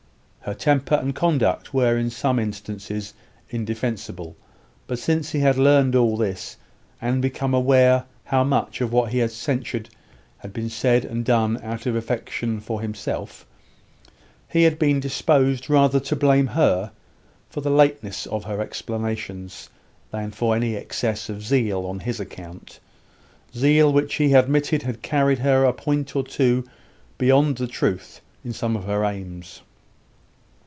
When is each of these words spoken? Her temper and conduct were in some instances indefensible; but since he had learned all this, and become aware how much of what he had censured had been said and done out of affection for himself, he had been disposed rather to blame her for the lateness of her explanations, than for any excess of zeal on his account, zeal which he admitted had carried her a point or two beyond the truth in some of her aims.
Her 0.43 0.55
temper 0.55 0.95
and 0.95 1.13
conduct 1.13 1.71
were 1.71 1.95
in 1.95 2.09
some 2.09 2.39
instances 2.39 3.13
indefensible; 3.51 4.35
but 4.87 4.97
since 4.97 5.29
he 5.33 5.39
had 5.41 5.55
learned 5.55 5.95
all 5.95 6.17
this, 6.17 6.57
and 6.99 7.21
become 7.21 7.53
aware 7.53 8.05
how 8.23 8.43
much 8.43 8.81
of 8.81 8.91
what 8.91 9.11
he 9.11 9.19
had 9.19 9.29
censured 9.29 9.89
had 10.39 10.51
been 10.51 10.67
said 10.71 11.05
and 11.05 11.23
done 11.23 11.59
out 11.61 11.85
of 11.85 11.95
affection 11.95 12.59
for 12.59 12.81
himself, 12.81 13.45
he 14.49 14.63
had 14.63 14.79
been 14.79 14.99
disposed 14.99 15.69
rather 15.69 15.99
to 15.99 16.15
blame 16.15 16.47
her 16.47 16.91
for 17.51 17.61
the 17.61 17.69
lateness 17.69 18.25
of 18.25 18.45
her 18.45 18.59
explanations, 18.61 19.69
than 20.09 20.31
for 20.31 20.55
any 20.55 20.75
excess 20.75 21.29
of 21.29 21.43
zeal 21.45 21.85
on 21.85 21.99
his 21.99 22.19
account, 22.19 22.79
zeal 23.55 23.93
which 23.93 24.15
he 24.15 24.33
admitted 24.33 24.81
had 24.81 25.03
carried 25.03 25.37
her 25.37 25.65
a 25.65 25.71
point 25.71 26.15
or 26.15 26.23
two 26.23 26.67
beyond 27.19 27.57
the 27.57 27.67
truth 27.67 28.21
in 28.43 28.51
some 28.51 28.75
of 28.75 28.85
her 28.85 29.05
aims. 29.05 29.61